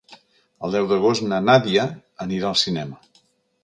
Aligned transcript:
El 0.67 0.73
deu 0.77 0.87
d'agost 0.93 1.25
na 1.27 1.41
Nàdia 1.51 1.87
anirà 2.29 2.51
al 2.53 2.61
cinema. 2.67 3.03